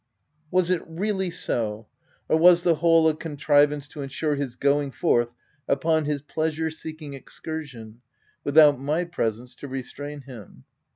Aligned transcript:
Was 0.49 0.71
it 0.71 0.81
really 0.87 1.29
so?— 1.29 1.85
or 2.27 2.35
was 2.39 2.63
the 2.63 2.73
whole 2.77 3.07
a 3.07 3.15
con 3.15 3.37
trivance 3.37 3.87
to 3.89 4.01
ensure 4.01 4.33
his 4.33 4.55
going 4.55 4.89
forth 4.89 5.29
upon 5.67 6.05
his 6.05 6.23
pleasure 6.23 6.71
seeking 6.71 7.13
excursion, 7.13 8.01
without 8.43 8.79
my 8.79 9.03
presence 9.03 9.53
to 9.57 9.67
restrain 9.67 10.21
him? 10.21 10.63